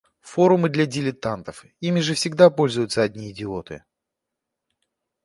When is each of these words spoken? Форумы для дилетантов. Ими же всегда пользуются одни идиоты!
Форумы 0.29 0.69
для 0.69 0.87
дилетантов. 0.87 1.63
Ими 1.79 1.99
же 1.99 2.15
всегда 2.15 2.49
пользуются 2.49 3.03
одни 3.03 3.29
идиоты! 3.29 3.83